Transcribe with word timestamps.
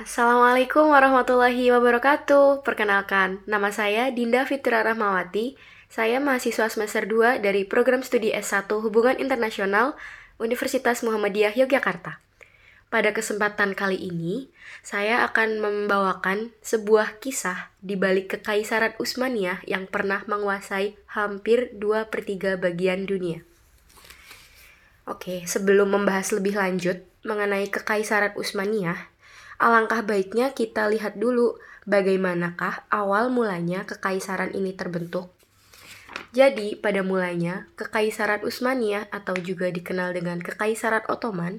Assalamualaikum 0.00 0.96
warahmatullahi 0.96 1.68
wabarakatuh. 1.76 2.64
Perkenalkan, 2.64 3.44
nama 3.44 3.68
saya 3.68 4.08
Dinda 4.08 4.48
Fitra 4.48 4.80
Rahmawati. 4.80 5.60
Saya 5.92 6.16
mahasiswa 6.24 6.72
semester 6.72 7.04
2 7.04 7.44
dari 7.44 7.68
program 7.68 8.00
studi 8.00 8.32
S1 8.32 8.64
Hubungan 8.80 9.20
Internasional 9.20 10.00
Universitas 10.40 11.04
Muhammadiyah 11.04 11.52
Yogyakarta. 11.52 12.16
Pada 12.88 13.12
kesempatan 13.12 13.76
kali 13.76 14.00
ini, 14.00 14.48
saya 14.80 15.20
akan 15.28 15.60
membawakan 15.60 16.48
sebuah 16.64 17.20
kisah 17.20 17.68
di 17.84 17.92
balik 17.92 18.40
kekaisaran 18.40 18.96
Utsmaniyah 18.96 19.60
yang 19.68 19.84
pernah 19.84 20.24
menguasai 20.24 20.96
hampir 21.12 21.76
2 21.76 22.08
per 22.08 22.24
3 22.24 22.56
bagian 22.56 23.04
dunia. 23.04 23.44
Oke, 25.04 25.44
sebelum 25.44 25.92
membahas 25.92 26.32
lebih 26.32 26.56
lanjut 26.56 27.04
mengenai 27.20 27.68
kekaisaran 27.68 28.32
Utsmaniyah, 28.32 29.09
Alangkah 29.60 30.00
baiknya 30.00 30.56
kita 30.56 30.88
lihat 30.88 31.20
dulu 31.20 31.60
bagaimanakah 31.84 32.88
awal 32.88 33.28
mulanya 33.28 33.84
kekaisaran 33.84 34.56
ini 34.56 34.72
terbentuk. 34.72 35.36
Jadi, 36.30 36.78
pada 36.78 37.02
mulanya, 37.02 37.66
Kekaisaran 37.74 38.46
Utsmaniyah 38.46 39.10
atau 39.10 39.34
juga 39.34 39.66
dikenal 39.66 40.14
dengan 40.14 40.38
Kekaisaran 40.38 41.02
Ottoman 41.10 41.58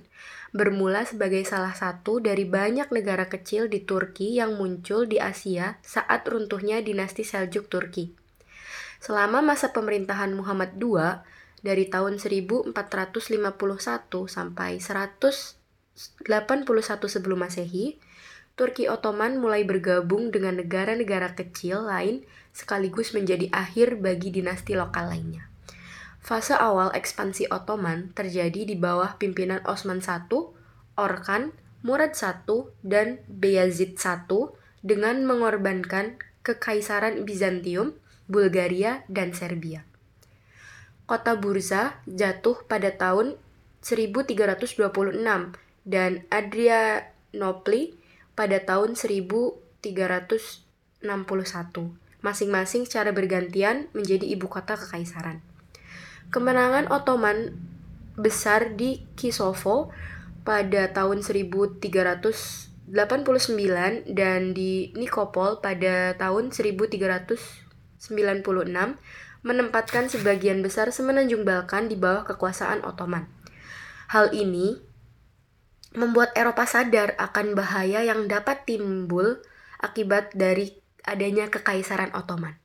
bermula 0.55 1.03
sebagai 1.03 1.43
salah 1.43 1.75
satu 1.75 2.23
dari 2.23 2.47
banyak 2.47 2.87
negara 2.91 3.27
kecil 3.27 3.67
di 3.67 3.83
Turki 3.83 4.39
yang 4.39 4.55
muncul 4.55 5.07
di 5.07 5.19
Asia 5.19 5.79
saat 5.83 6.23
runtuhnya 6.27 6.79
dinasti 6.79 7.23
Seljuk 7.23 7.67
Turki. 7.67 8.15
Selama 9.03 9.43
masa 9.43 9.75
pemerintahan 9.75 10.31
Muhammad 10.35 10.75
II 10.79 11.19
dari 11.63 11.87
tahun 11.87 12.19
1451 12.19 12.71
sampai 14.25 14.79
100 14.79 15.60
81 16.25 16.65
sebelum 17.07 17.45
Masehi, 17.45 17.99
Turki 18.59 18.85
Ottoman 18.91 19.39
mulai 19.39 19.63
bergabung 19.63 20.29
dengan 20.29 20.59
negara-negara 20.59 21.33
kecil 21.33 21.87
lain 21.87 22.27
sekaligus 22.51 23.15
menjadi 23.15 23.47
akhir 23.49 24.03
bagi 24.03 24.29
dinasti 24.29 24.75
lokal 24.75 25.09
lainnya. 25.09 25.47
Fase 26.21 26.53
awal 26.53 26.93
ekspansi 26.93 27.49
Ottoman 27.49 28.13
terjadi 28.13 28.67
di 28.67 28.77
bawah 28.77 29.17
pimpinan 29.17 29.65
Osman 29.65 30.05
I, 30.05 30.21
Orkan, 30.93 31.55
Murad 31.81 32.13
I, 32.13 32.69
dan 32.85 33.25
Beyazid 33.25 33.97
I 33.97 34.21
dengan 34.85 35.25
mengorbankan 35.25 36.21
Kekaisaran 36.45 37.25
Bizantium, 37.25 37.97
Bulgaria, 38.29 39.01
dan 39.09 39.33
Serbia. 39.33 39.85
Kota 41.09 41.33
Bursa 41.33 41.99
jatuh 42.05 42.61
pada 42.69 42.93
tahun 42.93 43.41
1326 43.81 44.77
dan 45.91 46.23
Adrianopli 46.31 47.99
pada 48.31 48.63
tahun 48.63 48.95
1361. 48.95 51.03
Masing-masing 52.21 52.85
secara 52.87 53.11
bergantian 53.11 53.91
menjadi 53.91 54.23
ibu 54.23 54.47
kota 54.47 54.79
kekaisaran. 54.79 55.43
Kemenangan 56.31 56.87
Ottoman 56.87 57.59
besar 58.15 58.79
di 58.79 59.03
Kisovo 59.19 59.91
pada 60.47 60.87
tahun 60.95 61.19
1389 61.25 62.87
dan 64.15 64.55
di 64.55 64.95
Nikopol 64.95 65.59
pada 65.59 66.15
tahun 66.15 66.55
1396 66.55 67.99
menempatkan 69.41 70.05
sebagian 70.05 70.61
besar 70.61 70.93
semenanjung 70.93 71.41
Balkan 71.41 71.89
di 71.89 71.97
bawah 71.97 72.21
kekuasaan 72.29 72.85
Ottoman. 72.85 73.25
Hal 74.13 74.29
ini 74.37 74.90
membuat 75.91 76.31
Eropa 76.35 76.63
sadar 76.63 77.15
akan 77.19 77.55
bahaya 77.55 78.03
yang 78.03 78.27
dapat 78.27 78.63
timbul 78.63 79.43
akibat 79.79 80.31
dari 80.31 80.79
adanya 81.03 81.49
kekaisaran 81.51 82.13
Ottoman. 82.15 82.55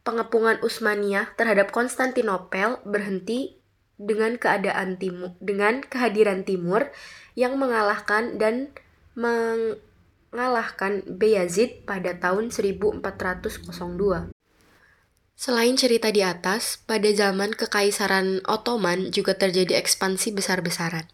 Pengepungan 0.00 0.64
Utsmaniyah 0.64 1.36
terhadap 1.36 1.76
Konstantinopel 1.76 2.80
berhenti 2.88 3.60
dengan 4.00 4.40
keadaan 4.40 4.96
timur 4.96 5.36
dengan 5.44 5.84
kehadiran 5.84 6.48
Timur 6.48 6.88
yang 7.36 7.60
mengalahkan 7.60 8.40
dan 8.40 8.72
mengalahkan 9.12 11.04
Bayezid 11.04 11.84
pada 11.84 12.16
tahun 12.16 12.48
1402. 12.48 14.32
Selain 15.40 15.72
cerita 15.72 16.12
di 16.12 16.20
atas, 16.20 16.84
pada 16.84 17.08
zaman 17.16 17.56
Kekaisaran 17.56 18.44
Ottoman 18.44 19.08
juga 19.08 19.32
terjadi 19.32 19.72
ekspansi 19.80 20.36
besar-besaran. 20.36 21.08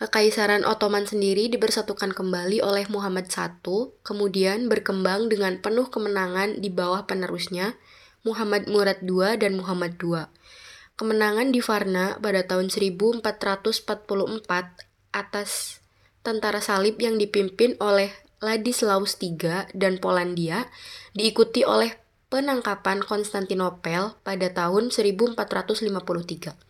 Kekaisaran 0.00 0.64
Ottoman 0.64 1.04
sendiri 1.04 1.52
dipersatukan 1.52 2.16
kembali 2.16 2.64
oleh 2.64 2.88
Muhammad 2.88 3.28
I, 3.28 3.52
kemudian 4.00 4.72
berkembang 4.72 5.28
dengan 5.28 5.60
penuh 5.60 5.92
kemenangan 5.92 6.56
di 6.64 6.72
bawah 6.72 7.04
penerusnya, 7.04 7.76
Muhammad 8.24 8.64
Murad 8.64 9.04
II 9.04 9.36
dan 9.36 9.60
Muhammad 9.60 10.00
II. 10.00 10.24
Kemenangan 10.96 11.52
di 11.52 11.60
Varna 11.60 12.16
pada 12.16 12.40
tahun 12.48 12.72
1444 12.72 13.92
atas 15.12 15.84
tentara 16.24 16.64
salib 16.64 16.96
yang 16.96 17.20
dipimpin 17.20 17.76
oleh 17.76 18.08
Ladislaus 18.40 19.20
III 19.20 19.68
dan 19.76 20.00
Polandia 20.00 20.72
diikuti 21.12 21.60
oleh 21.60 22.00
penangkapan 22.32 23.04
Konstantinopel 23.04 24.16
pada 24.24 24.48
tahun 24.48 24.88
1453. 24.88 26.69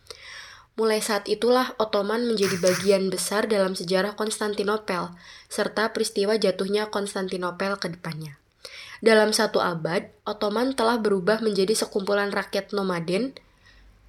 Mulai 0.79 1.03
saat 1.03 1.27
itulah 1.27 1.75
Ottoman 1.75 2.23
menjadi 2.23 2.55
bagian 2.57 3.11
besar 3.11 3.45
dalam 3.51 3.75
sejarah 3.75 4.15
Konstantinopel, 4.15 5.11
serta 5.51 5.91
peristiwa 5.91 6.39
jatuhnya 6.39 6.87
Konstantinopel 6.87 7.75
ke 7.75 7.91
depannya. 7.91 8.39
Dalam 9.01 9.33
satu 9.35 9.59
abad, 9.59 10.07
Ottoman 10.23 10.77
telah 10.77 11.01
berubah 11.01 11.41
menjadi 11.41 11.73
sekumpulan 11.73 12.29
rakyat 12.29 12.71
nomaden, 12.71 13.35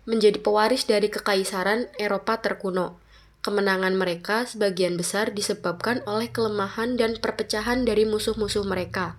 menjadi 0.05 0.39
pewaris 0.39 0.85
dari 0.85 1.09
kekaisaran 1.09 1.91
Eropa 1.99 2.39
terkuno. 2.39 3.01
Kemenangan 3.43 3.99
mereka 3.99 4.47
sebagian 4.47 4.95
besar 4.95 5.35
disebabkan 5.35 6.07
oleh 6.07 6.31
kelemahan 6.31 6.95
dan 6.95 7.19
perpecahan 7.19 7.83
dari 7.83 8.07
musuh-musuh 8.07 8.63
mereka, 8.63 9.19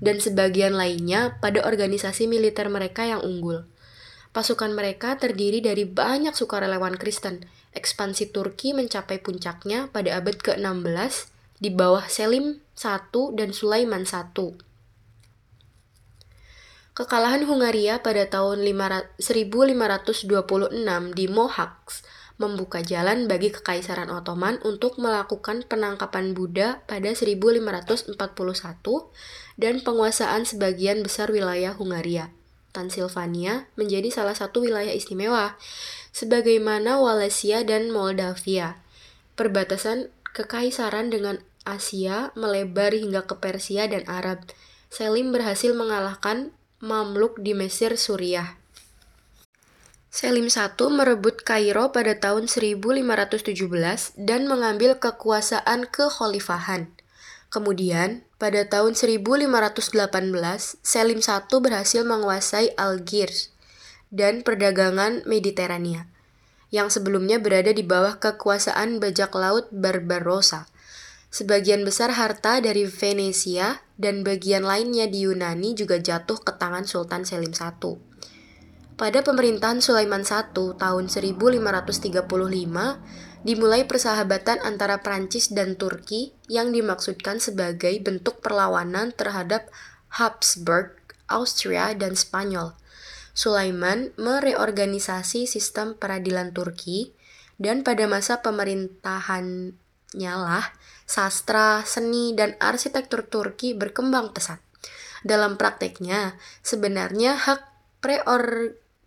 dan 0.00 0.24
sebagian 0.24 0.72
lainnya 0.72 1.36
pada 1.44 1.60
organisasi 1.68 2.24
militer 2.24 2.72
mereka 2.72 3.04
yang 3.04 3.20
unggul. 3.20 3.68
Pasukan 4.36 4.76
mereka 4.76 5.16
terdiri 5.16 5.64
dari 5.64 5.88
banyak 5.88 6.36
sukarelawan 6.36 7.00
Kristen. 7.00 7.48
Ekspansi 7.72 8.28
Turki 8.32 8.76
mencapai 8.76 9.20
puncaknya 9.20 9.88
pada 9.88 10.20
abad 10.20 10.36
ke-16 10.36 11.32
di 11.58 11.70
bawah 11.72 12.04
Selim 12.06 12.60
I 12.78 12.98
dan 13.34 13.50
Sulaiman 13.50 14.04
I. 14.06 14.24
Kekalahan 16.98 17.46
Hungaria 17.46 18.02
pada 18.02 18.26
tahun 18.26 18.66
1526 18.66 19.22
di 21.14 21.24
Mohacs 21.30 22.02
membuka 22.38 22.82
jalan 22.82 23.26
bagi 23.26 23.50
Kekaisaran 23.54 24.10
Ottoman 24.10 24.58
untuk 24.62 24.98
melakukan 24.98 25.66
penangkapan 25.66 26.34
Buddha 26.34 26.82
pada 26.86 27.10
1541 27.14 28.18
dan 29.58 29.74
penguasaan 29.82 30.42
sebagian 30.46 31.02
besar 31.02 31.30
wilayah 31.34 31.74
Hungaria. 31.74 32.37
Transilvania 32.78 33.66
menjadi 33.74 34.06
salah 34.14 34.38
satu 34.38 34.62
wilayah 34.62 34.94
istimewa, 34.94 35.58
sebagaimana 36.14 37.02
Wallachia 37.02 37.66
dan 37.66 37.90
Moldavia. 37.90 38.78
Perbatasan 39.34 40.14
kekaisaran 40.30 41.10
dengan 41.10 41.42
Asia 41.66 42.30
melebar 42.38 42.94
hingga 42.94 43.26
ke 43.26 43.34
Persia 43.42 43.90
dan 43.90 44.06
Arab. 44.06 44.46
Selim 44.94 45.34
berhasil 45.34 45.74
mengalahkan 45.74 46.54
Mamluk 46.78 47.42
di 47.42 47.50
Mesir 47.50 47.98
Suriah. 47.98 48.54
Selim 50.14 50.46
I 50.46 50.86
merebut 50.94 51.42
Kairo 51.42 51.90
pada 51.90 52.14
tahun 52.14 52.46
1517 52.46 53.58
dan 54.14 54.46
mengambil 54.46 55.02
kekuasaan 55.02 55.90
kekhalifahan. 55.90 56.94
Kemudian, 57.50 58.22
pada 58.38 58.62
tahun 58.70 58.94
1518, 58.94 59.50
Selim 60.78 61.18
I 61.18 61.58
berhasil 61.58 62.02
menguasai 62.06 62.70
Algiers 62.78 63.50
dan 64.14 64.46
perdagangan 64.46 65.26
Mediterania, 65.26 66.06
yang 66.70 66.86
sebelumnya 66.86 67.42
berada 67.42 67.74
di 67.74 67.82
bawah 67.82 68.22
kekuasaan 68.22 69.02
bajak 69.02 69.34
laut 69.34 69.66
Barbarossa. 69.74 70.70
Sebagian 71.28 71.84
besar 71.84 72.14
harta 72.16 72.62
dari 72.62 72.88
Venesia 72.88 73.84
dan 74.00 74.24
bagian 74.24 74.64
lainnya 74.64 75.04
di 75.04 75.28
Yunani 75.28 75.76
juga 75.76 76.00
jatuh 76.00 76.40
ke 76.40 76.56
tangan 76.56 76.88
Sultan 76.88 77.28
Selim 77.28 77.52
I. 77.52 77.74
Pada 78.98 79.22
pemerintahan 79.22 79.82
Sulaiman 79.82 80.24
I 80.24 80.42
tahun 80.54 81.04
1535, 81.10 82.22
dimulai 83.46 83.86
persahabatan 83.86 84.62
antara 84.62 85.02
Prancis 85.02 85.50
dan 85.54 85.78
Turki 85.78 86.34
yang 86.50 86.74
dimaksudkan 86.74 87.38
sebagai 87.38 87.94
bentuk 88.02 88.42
perlawanan 88.42 89.14
terhadap 89.14 89.70
Habsburg, 90.10 90.96
Austria, 91.28 91.94
dan 91.94 92.18
Spanyol. 92.18 92.74
Sulaiman 93.36 94.10
mereorganisasi 94.18 95.46
sistem 95.46 95.94
peradilan 95.94 96.50
Turki 96.50 97.14
dan 97.60 97.86
pada 97.86 98.10
masa 98.10 98.42
pemerintahan 98.42 99.78
lah 100.16 100.66
sastra, 101.04 101.84
seni, 101.84 102.32
dan 102.32 102.56
arsitektur 102.60 103.24
Turki 103.28 103.72
berkembang 103.76 104.32
pesat. 104.32 104.58
Dalam 105.22 105.58
prakteknya, 105.58 106.38
sebenarnya 106.62 107.36
hak 107.36 107.60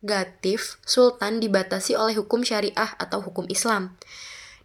prerogatif 0.01 0.81
sultan 0.81 1.38
dibatasi 1.38 1.94
oleh 1.94 2.18
hukum 2.18 2.42
syariah 2.42 2.98
atau 2.98 3.21
hukum 3.21 3.45
Islam. 3.53 3.94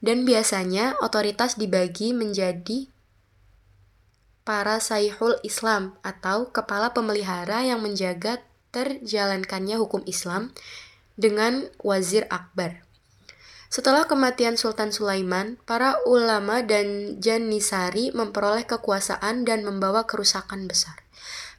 Dan 0.00 0.24
biasanya 0.24 0.96
otoritas 1.04 1.60
dibagi 1.60 2.16
menjadi 2.16 2.88
para 4.48 4.80
saihul 4.80 5.36
Islam 5.44 5.96
atau 6.00 6.48
kepala 6.52 6.92
pemelihara 6.96 7.64
yang 7.64 7.84
menjaga 7.84 8.40
terjalankannya 8.72 9.76
hukum 9.76 10.04
Islam 10.08 10.56
dengan 11.16 11.68
wazir 11.84 12.28
akbar. 12.28 12.84
Setelah 13.66 14.06
kematian 14.06 14.54
Sultan 14.54 14.94
Sulaiman, 14.94 15.58
para 15.66 15.98
ulama 16.06 16.62
dan 16.62 17.18
Janisari 17.18 18.14
memperoleh 18.14 18.62
kekuasaan 18.64 19.42
dan 19.42 19.66
membawa 19.66 20.06
kerusakan 20.06 20.70
besar. 20.70 21.02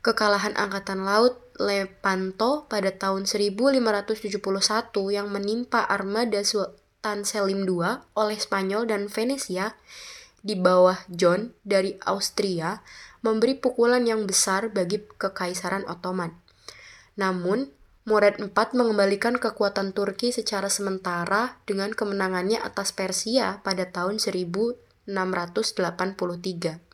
Kekalahan 0.06 0.56
Angkatan 0.56 1.04
Laut 1.04 1.42
Lepanto 1.58 2.70
pada 2.70 2.94
tahun 2.94 3.26
1571 3.26 4.38
yang 5.10 5.28
menimpa 5.34 5.82
armada 5.84 6.46
Sultan 6.46 7.26
Selim 7.26 7.66
II 7.66 8.06
oleh 8.14 8.38
Spanyol 8.38 8.86
dan 8.86 9.10
Venesia 9.10 9.74
di 10.46 10.54
bawah 10.54 11.02
John 11.10 11.58
dari 11.66 11.98
Austria 12.06 12.86
memberi 13.26 13.58
pukulan 13.58 14.06
yang 14.06 14.30
besar 14.30 14.70
bagi 14.70 15.02
Kekaisaran 15.04 15.90
Ottoman. 15.90 16.38
Namun, 17.18 17.74
Murad 18.08 18.40
IV 18.40 18.72
mengembalikan 18.72 19.36
kekuatan 19.36 19.92
Turki 19.92 20.32
secara 20.32 20.72
sementara 20.72 21.60
dengan 21.68 21.92
kemenangannya 21.92 22.56
atas 22.56 22.96
Persia 22.96 23.60
pada 23.68 23.84
tahun 23.84 24.24
1683. 24.24 26.87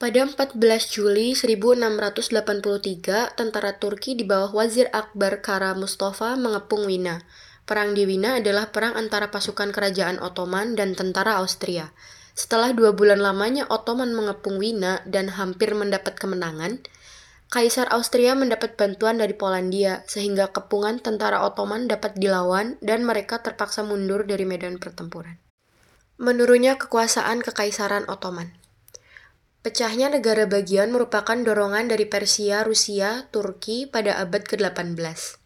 Pada 0.00 0.24
14 0.24 0.56
Juli 0.88 1.36
1683, 1.36 3.36
tentara 3.36 3.76
Turki 3.76 4.16
di 4.16 4.24
bawah 4.24 4.48
Wazir 4.48 4.88
Akbar 4.96 5.44
Kara 5.44 5.76
Mustafa 5.76 6.40
mengepung 6.40 6.88
Wina. 6.88 7.20
Perang 7.68 7.92
di 7.92 8.08
Wina 8.08 8.40
adalah 8.40 8.72
perang 8.72 8.96
antara 8.96 9.28
pasukan 9.28 9.76
kerajaan 9.76 10.16
Ottoman 10.24 10.72
dan 10.72 10.96
tentara 10.96 11.36
Austria. 11.36 11.92
Setelah 12.32 12.72
dua 12.72 12.96
bulan 12.96 13.20
lamanya 13.20 13.68
Ottoman 13.68 14.16
mengepung 14.16 14.56
Wina 14.56 15.04
dan 15.04 15.36
hampir 15.36 15.76
mendapat 15.76 16.16
kemenangan, 16.16 16.80
Kaisar 17.52 17.92
Austria 17.92 18.32
mendapat 18.32 18.80
bantuan 18.80 19.20
dari 19.20 19.36
Polandia, 19.36 20.00
sehingga 20.08 20.48
kepungan 20.48 21.04
tentara 21.04 21.44
Ottoman 21.44 21.92
dapat 21.92 22.16
dilawan 22.16 22.80
dan 22.80 23.04
mereka 23.04 23.44
terpaksa 23.44 23.84
mundur 23.84 24.24
dari 24.24 24.48
medan 24.48 24.80
pertempuran. 24.80 25.36
Menurunnya 26.16 26.80
kekuasaan 26.80 27.44
Kekaisaran 27.44 28.08
Ottoman. 28.08 28.59
Pecahnya 29.60 30.08
negara 30.08 30.48
bagian 30.48 30.88
merupakan 30.88 31.36
dorongan 31.36 31.92
dari 31.92 32.08
Persia, 32.08 32.64
Rusia, 32.64 33.28
Turki 33.28 33.84
pada 33.84 34.16
abad 34.16 34.40
ke-18. 34.40 35.36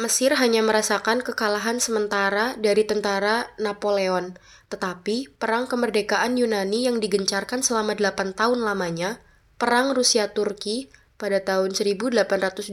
Mesir 0.00 0.32
hanya 0.40 0.64
merasakan 0.64 1.20
kekalahan 1.20 1.76
sementara 1.84 2.56
dari 2.56 2.88
tentara 2.88 3.52
Napoleon, 3.60 4.40
tetapi 4.72 5.36
perang 5.36 5.68
kemerdekaan 5.68 6.40
Yunani 6.40 6.88
yang 6.88 6.96
digencarkan 7.04 7.60
selama 7.60 7.92
8 7.92 8.32
tahun 8.32 8.64
lamanya 8.64 9.20
Perang 9.60 9.92
Rusia-Turki 9.92 10.88
pada 11.20 11.44
tahun 11.44 11.76
1828 11.76 12.72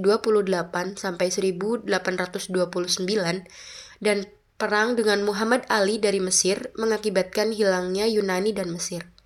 sampai 0.96 1.28
1829 1.28 1.84
dan 4.00 4.18
perang 4.56 4.96
dengan 4.96 5.20
Muhammad 5.28 5.68
Ali 5.68 6.00
dari 6.00 6.24
Mesir 6.24 6.72
mengakibatkan 6.80 7.52
hilangnya 7.52 8.08
Yunani 8.08 8.56
dan 8.56 8.72
Mesir. 8.72 9.17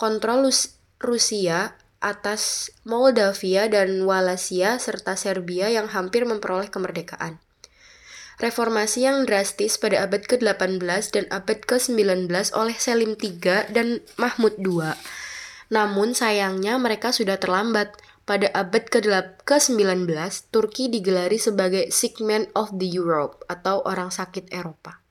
Kontrol 0.00 0.48
Rusia 0.96 1.76
atas 2.00 2.72
Moldavia 2.88 3.68
dan 3.68 4.08
Wallachia 4.08 4.80
serta 4.80 5.12
Serbia 5.20 5.68
yang 5.68 5.92
hampir 5.92 6.24
memperoleh 6.24 6.72
kemerdekaan. 6.72 7.36
Reformasi 8.40 9.04
yang 9.04 9.28
drastis 9.28 9.76
pada 9.76 10.00
abad 10.00 10.24
ke-18 10.24 10.80
dan 11.12 11.28
abad 11.28 11.60
ke-19 11.68 12.32
oleh 12.56 12.76
Selim 12.80 13.12
III 13.20 13.68
dan 13.68 14.00
Mahmud 14.16 14.56
II 14.56 14.96
namun 15.70 16.18
sayangnya 16.18 16.76
mereka 16.76 17.14
sudah 17.14 17.38
terlambat. 17.38 17.94
Pada 18.28 18.46
abad 18.54 18.86
ke-19, 18.86 20.06
Turki 20.54 20.86
digelari 20.86 21.34
sebagai 21.34 21.90
Sick 21.90 22.22
Man 22.22 22.46
of 22.54 22.70
the 22.78 22.86
Europe 22.86 23.42
atau 23.50 23.82
orang 23.82 24.14
sakit 24.14 24.54
Eropa. 24.54 25.02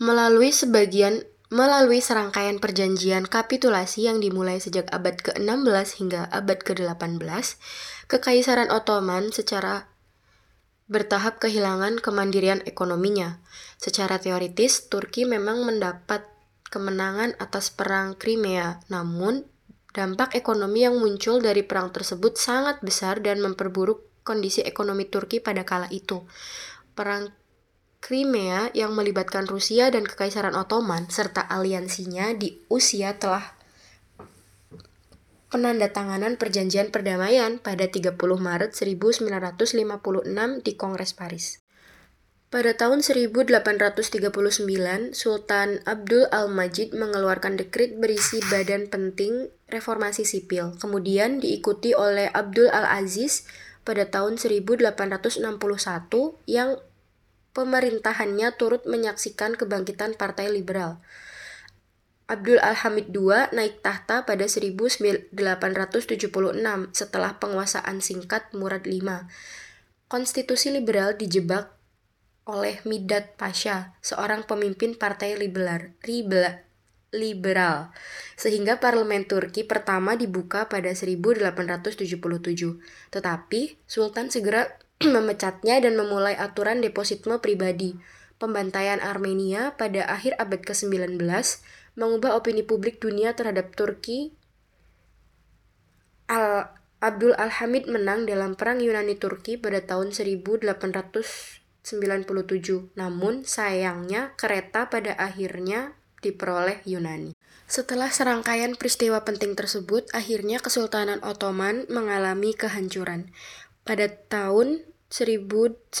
Melalui 0.00 0.48
sebagian 0.48 1.28
melalui 1.54 2.02
serangkaian 2.02 2.58
perjanjian 2.58 3.30
kapitulasi 3.30 4.10
yang 4.10 4.18
dimulai 4.18 4.58
sejak 4.58 4.90
abad 4.90 5.14
ke-16 5.22 6.02
hingga 6.02 6.26
abad 6.34 6.58
ke-18, 6.66 7.22
Kekaisaran 8.10 8.74
Ottoman 8.74 9.30
secara 9.30 9.86
bertahap 10.90 11.38
kehilangan 11.38 12.02
kemandirian 12.02 12.58
ekonominya. 12.66 13.38
Secara 13.78 14.18
teoritis, 14.18 14.90
Turki 14.90 15.22
memang 15.22 15.62
mendapat 15.62 16.26
kemenangan 16.74 17.38
atas 17.38 17.70
Perang 17.70 18.18
Crimea, 18.18 18.82
namun 18.90 19.46
dampak 19.94 20.34
ekonomi 20.34 20.82
yang 20.82 20.98
muncul 20.98 21.38
dari 21.38 21.62
perang 21.62 21.94
tersebut 21.94 22.34
sangat 22.34 22.82
besar 22.82 23.22
dan 23.22 23.38
memperburuk 23.38 24.26
kondisi 24.26 24.66
ekonomi 24.66 25.06
Turki 25.06 25.38
pada 25.38 25.62
kala 25.62 25.86
itu. 25.94 26.26
Perang 26.98 27.30
Crimea 28.04 28.68
yang 28.76 28.92
melibatkan 28.92 29.48
Rusia 29.48 29.88
dan 29.88 30.04
Kekaisaran 30.04 30.52
Ottoman 30.52 31.08
serta 31.08 31.40
aliansinya 31.40 32.36
di 32.36 32.60
usia 32.68 33.16
telah 33.16 33.56
penandatanganan 35.48 36.36
perjanjian 36.36 36.92
perdamaian 36.92 37.56
pada 37.56 37.88
30 37.88 38.20
Maret 38.20 38.76
1956 38.76 39.64
di 40.60 40.72
Kongres 40.76 41.16
Paris. 41.16 41.64
Pada 42.52 42.76
tahun 42.76 43.00
1839, 43.00 43.96
Sultan 45.16 45.80
Abdul 45.88 46.28
Al-Majid 46.28 46.92
mengeluarkan 46.92 47.56
dekrit 47.56 47.96
berisi 47.96 48.44
badan 48.52 48.92
penting 48.92 49.48
reformasi 49.72 50.28
sipil, 50.28 50.76
kemudian 50.76 51.40
diikuti 51.40 51.96
oleh 51.96 52.28
Abdul 52.28 52.68
Al-Aziz 52.68 53.48
pada 53.88 54.04
tahun 54.12 54.36
1861 54.36 54.92
yang 56.44 56.76
pemerintahannya 57.54 58.52
turut 58.58 58.84
menyaksikan 58.84 59.54
kebangkitan 59.54 60.18
Partai 60.18 60.50
Liberal. 60.50 61.00
Abdul 62.24 62.56
Al-Hamid 62.56 63.12
II 63.12 63.52
naik 63.52 63.84
tahta 63.84 64.24
pada 64.24 64.48
1876 64.48 65.36
setelah 66.96 67.36
penguasaan 67.36 68.00
singkat 68.00 68.48
Murad 68.56 68.88
V. 68.88 68.96
Konstitusi 70.08 70.72
liberal 70.72 71.20
dijebak 71.20 71.68
oleh 72.48 72.80
Midat 72.88 73.36
Pasha, 73.36 73.96
seorang 74.00 74.44
pemimpin 74.44 74.96
partai 74.96 75.36
liberal, 75.36 75.96
liberal, 77.12 77.92
sehingga 78.36 78.80
parlemen 78.80 79.24
Turki 79.24 79.64
pertama 79.64 80.16
dibuka 80.16 80.68
pada 80.68 80.92
1877. 80.92 82.80
Tetapi 83.12 83.60
Sultan 83.84 84.28
segera 84.28 84.80
memecatnya 85.16 85.80
dan 85.80 85.94
memulai 85.98 86.36
aturan 86.36 86.80
depositme 86.80 87.40
pribadi. 87.40 87.96
Pembantaian 88.40 88.98
Armenia 88.98 89.78
pada 89.78 90.04
akhir 90.10 90.36
abad 90.36 90.60
ke-19 90.64 91.20
mengubah 91.94 92.34
opini 92.34 92.66
publik 92.66 92.98
dunia 92.98 93.32
terhadap 93.38 93.72
Turki. 93.78 94.34
Al 96.26 96.74
Abdul 97.04 97.36
Al-Hamid 97.36 97.84
menang 97.84 98.24
dalam 98.24 98.56
perang 98.56 98.80
Yunani-Turki 98.80 99.60
pada 99.60 99.84
tahun 99.84 100.16
1800 100.16 101.64
97. 101.84 102.96
Namun 102.96 103.44
sayangnya 103.44 104.32
kereta 104.40 104.88
pada 104.88 105.12
akhirnya 105.20 105.92
diperoleh 106.24 106.80
Yunani. 106.88 107.36
Setelah 107.68 108.08
serangkaian 108.08 108.72
peristiwa 108.80 109.20
penting 109.28 109.52
tersebut, 109.52 110.08
akhirnya 110.16 110.64
Kesultanan 110.64 111.20
Ottoman 111.20 111.84
mengalami 111.92 112.56
kehancuran. 112.56 113.28
Pada 113.84 114.08
tahun 114.08 114.88
1908, 115.14 115.94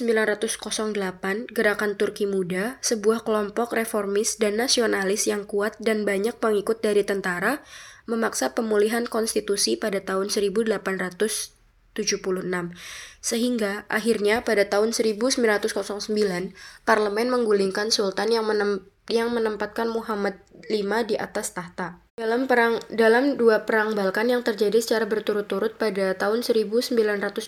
Gerakan 1.54 1.92
Turki 1.94 2.26
Muda, 2.26 2.82
sebuah 2.82 3.22
kelompok 3.22 3.78
reformis 3.78 4.42
dan 4.42 4.58
nasionalis 4.58 5.30
yang 5.30 5.46
kuat 5.46 5.78
dan 5.78 6.02
banyak 6.02 6.34
pengikut 6.42 6.82
dari 6.82 7.06
tentara, 7.06 7.62
memaksa 8.10 8.58
pemulihan 8.58 9.06
konstitusi 9.06 9.78
pada 9.78 10.02
tahun 10.02 10.34
1800 10.34 11.54
76. 11.94 12.74
Sehingga 13.22 13.86
akhirnya 13.86 14.42
pada 14.42 14.66
tahun 14.66 14.90
1909 14.90 16.10
parlemen 16.82 17.28
menggulingkan 17.30 17.94
sultan 17.94 18.34
yang 18.34 18.50
menem 18.50 18.82
yang 19.08 19.32
menempatkan 19.32 19.90
Muhammad 19.92 20.40
V 20.68 20.80
di 21.04 21.16
atas 21.20 21.52
tahta. 21.52 22.00
Dalam 22.14 22.46
perang 22.46 22.78
dalam 22.94 23.34
dua 23.34 23.66
perang 23.66 23.90
Balkan 23.98 24.30
yang 24.30 24.46
terjadi 24.46 24.78
secara 24.78 25.02
berturut-turut 25.02 25.74
pada 25.74 26.14
tahun 26.14 26.46
1912 26.46 27.42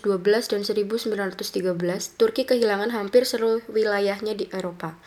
dan 0.50 0.60
1913, 0.66 2.18
Turki 2.18 2.42
kehilangan 2.42 2.90
hampir 2.90 3.22
seluruh 3.22 3.62
wilayahnya 3.70 4.34
di 4.34 4.50
Eropa. 4.50 4.98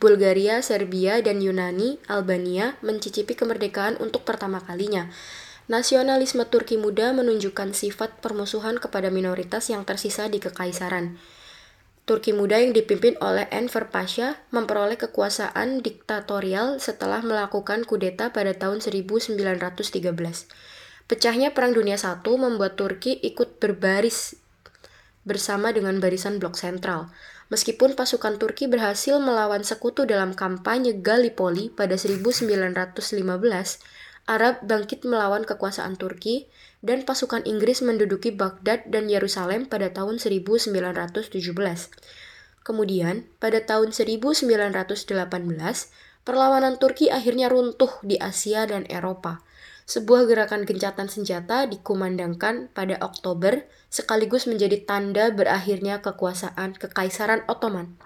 Bulgaria, 0.00 0.64
Serbia, 0.64 1.20
dan 1.22 1.38
Yunani, 1.38 2.02
Albania 2.10 2.74
mencicipi 2.82 3.38
kemerdekaan 3.38 4.00
untuk 4.02 4.26
pertama 4.26 4.58
kalinya. 4.64 5.12
Nasionalisme 5.70 6.42
Turki 6.50 6.74
muda 6.74 7.14
menunjukkan 7.14 7.70
sifat 7.70 8.18
permusuhan 8.18 8.82
kepada 8.82 9.14
minoritas 9.14 9.70
yang 9.70 9.86
tersisa 9.86 10.26
di 10.26 10.42
kekaisaran. 10.42 11.22
Turki 12.12 12.36
muda 12.36 12.60
yang 12.60 12.76
dipimpin 12.76 13.16
oleh 13.24 13.48
Enver 13.48 13.88
Pasha 13.88 14.36
memperoleh 14.52 15.00
kekuasaan 15.00 15.80
diktatorial 15.80 16.76
setelah 16.76 17.24
melakukan 17.24 17.88
kudeta 17.88 18.28
pada 18.36 18.52
tahun 18.52 18.84
1913. 18.84 19.32
Pecahnya 21.08 21.56
Perang 21.56 21.72
Dunia 21.72 21.96
I 21.96 22.12
membuat 22.36 22.76
Turki 22.76 23.16
ikut 23.16 23.56
berbaris 23.56 24.36
bersama 25.24 25.72
dengan 25.72 26.04
barisan 26.04 26.36
blok 26.36 26.60
sentral. 26.60 27.08
Meskipun 27.48 27.96
pasukan 27.96 28.36
Turki 28.36 28.68
berhasil 28.68 29.16
melawan 29.16 29.64
sekutu 29.64 30.04
dalam 30.04 30.36
kampanye 30.36 31.00
Gallipoli 31.00 31.72
pada 31.72 31.96
1915, 31.96 32.92
Arab 34.28 34.60
bangkit 34.60 35.08
melawan 35.08 35.48
kekuasaan 35.48 35.96
Turki 35.96 36.44
dan 36.82 37.06
pasukan 37.06 37.46
Inggris 37.46 37.80
menduduki 37.80 38.34
Baghdad 38.34 38.84
dan 38.90 39.06
Yerusalem 39.06 39.70
pada 39.70 39.94
tahun 39.94 40.18
1917. 40.18 41.30
Kemudian, 42.62 43.26
pada 43.38 43.62
tahun 43.62 43.94
1918, 43.94 44.74
perlawanan 46.26 46.78
Turki 46.78 47.10
akhirnya 47.10 47.50
runtuh 47.50 47.90
di 48.02 48.18
Asia 48.18 48.66
dan 48.66 48.86
Eropa. 48.90 49.42
Sebuah 49.82 50.30
gerakan 50.30 50.62
gencatan 50.62 51.10
senjata 51.10 51.66
dikumandangkan 51.66 52.70
pada 52.70 53.02
Oktober 53.02 53.66
sekaligus 53.90 54.46
menjadi 54.46 54.86
tanda 54.86 55.34
berakhirnya 55.34 55.98
kekuasaan 55.98 56.78
Kekaisaran 56.78 57.42
Ottoman. 57.50 57.98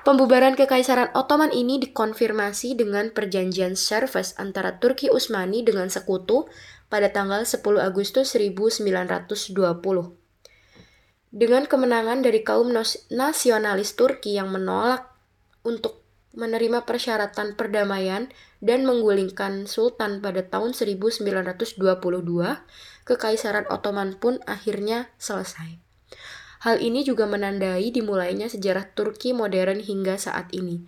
Pembubaran 0.00 0.56
Kekaisaran 0.56 1.12
Ottoman 1.12 1.52
ini 1.52 1.76
dikonfirmasi 1.76 2.72
dengan 2.72 3.12
perjanjian 3.12 3.76
Serves 3.76 4.32
antara 4.40 4.80
Turki 4.80 5.12
Utsmani 5.12 5.60
dengan 5.60 5.92
sekutu 5.92 6.48
pada 6.90 7.08
tanggal 7.14 7.46
10 7.46 7.62
Agustus 7.78 8.34
1920. 8.34 10.20
Dengan 11.30 11.62
kemenangan 11.62 12.26
dari 12.26 12.42
kaum 12.42 12.74
nasionalis 13.14 13.94
Turki 13.94 14.34
yang 14.34 14.50
menolak 14.50 15.14
untuk 15.62 16.02
menerima 16.34 16.86
persyaratan 16.86 17.54
perdamaian 17.54 18.30
dan 18.58 18.86
menggulingkan 18.86 19.70
sultan 19.70 20.18
pada 20.18 20.42
tahun 20.46 20.74
1922, 20.74 21.78
Kekaisaran 23.06 23.66
Ottoman 23.70 24.18
pun 24.18 24.38
akhirnya 24.46 25.10
selesai. 25.18 25.78
Hal 26.60 26.76
ini 26.84 27.06
juga 27.08 27.24
menandai 27.24 27.88
dimulainya 27.88 28.52
sejarah 28.52 28.92
Turki 28.92 29.32
modern 29.32 29.80
hingga 29.80 30.20
saat 30.20 30.52
ini. 30.52 30.84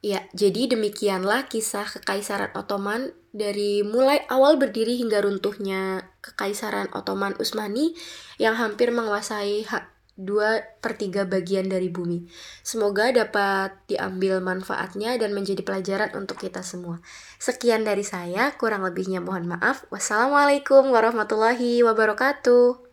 Ya, 0.00 0.24
jadi 0.32 0.72
demikianlah 0.72 1.52
kisah 1.52 1.84
Kekaisaran 1.84 2.56
Ottoman 2.56 3.12
dari 3.36 3.84
mulai 3.84 4.24
awal 4.32 4.56
berdiri 4.56 4.96
hingga 4.96 5.20
runtuhnya 5.20 6.08
Kekaisaran 6.24 6.88
Ottoman 6.96 7.36
Utsmani 7.36 7.92
yang 8.40 8.56
hampir 8.56 8.96
menguasai 8.96 9.68
hak 9.68 9.92
dua 10.20 10.60
per 10.80 10.96
tiga 10.96 11.28
bagian 11.28 11.68
dari 11.68 11.92
bumi. 11.92 12.28
Semoga 12.64 13.12
dapat 13.12 13.76
diambil 13.88 14.40
manfaatnya 14.40 15.16
dan 15.20 15.36
menjadi 15.36 15.60
pelajaran 15.64 16.12
untuk 16.16 16.40
kita 16.40 16.64
semua. 16.64 17.04
Sekian 17.36 17.84
dari 17.84 18.04
saya, 18.04 18.56
kurang 18.56 18.84
lebihnya 18.84 19.20
mohon 19.20 19.48
maaf. 19.48 19.84
Wassalamualaikum 19.92 20.92
warahmatullahi 20.92 21.84
wabarakatuh. 21.84 22.89